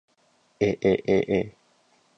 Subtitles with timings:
[0.67, 1.45] aaaa